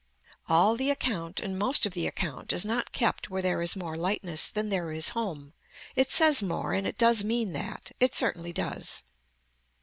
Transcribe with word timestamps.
All 0.49 0.75
the 0.75 0.89
account 0.89 1.39
and 1.39 1.59
most 1.59 1.85
of 1.85 1.93
the 1.93 2.07
account 2.07 2.51
is 2.51 2.65
not 2.65 2.91
kept 2.91 3.29
where 3.29 3.43
there 3.43 3.61
is 3.61 3.75
more 3.75 3.95
lightness 3.95 4.47
than 4.47 4.69
there 4.69 4.91
is 4.91 5.09
home. 5.09 5.53
It 5.95 6.09
says 6.09 6.41
more 6.41 6.73
and 6.73 6.87
it 6.87 6.97
does 6.97 7.23
mean 7.23 7.53
that. 7.53 7.91
It 7.99 8.15
certainly 8.15 8.51
does. 8.51 9.03